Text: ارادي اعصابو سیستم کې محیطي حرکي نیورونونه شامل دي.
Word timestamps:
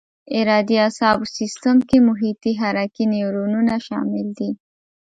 ارادي 0.39 0.75
اعصابو 0.85 1.25
سیستم 1.37 1.77
کې 1.89 1.97
محیطي 2.07 2.51
حرکي 2.61 3.05
نیورونونه 3.13 3.75
شامل 3.87 4.27
دي. 4.37 4.49